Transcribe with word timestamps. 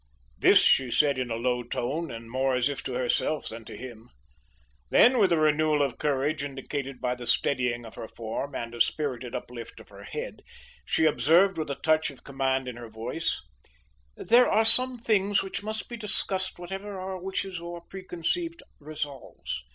This 0.39 0.57
she 0.57 0.89
said 0.89 1.19
in 1.19 1.29
a 1.29 1.35
low 1.35 1.61
tone 1.61 2.09
and 2.09 2.27
more 2.27 2.55
as 2.55 2.69
if 2.69 2.81
to 2.85 2.93
herself 2.93 3.47
than 3.49 3.63
to 3.65 3.77
him. 3.77 4.09
Then, 4.89 5.19
with 5.19 5.31
a 5.31 5.37
renewal 5.37 5.83
of 5.83 5.99
courage 5.99 6.43
indicated 6.43 6.99
by 6.99 7.13
the 7.13 7.27
steadying 7.27 7.85
of 7.85 7.93
her 7.93 8.07
form 8.07 8.55
and 8.55 8.73
a 8.73 8.81
spirited 8.81 9.35
uplift 9.35 9.79
of 9.79 9.89
her 9.89 10.01
head, 10.01 10.41
she 10.85 11.05
observed 11.05 11.59
with 11.59 11.69
a 11.69 11.75
touch 11.75 12.09
of 12.09 12.23
command 12.23 12.67
in 12.67 12.77
her 12.77 12.89
voice: 12.89 13.43
"There 14.17 14.49
are 14.49 14.65
some 14.65 14.97
things 14.97 15.43
which 15.43 15.61
must 15.61 15.87
be 15.87 15.97
discussed 15.97 16.57
whatever 16.57 16.99
our 16.99 17.21
wishes 17.21 17.59
or 17.61 17.81
preconceived 17.81 18.63
resolves. 18.79 19.61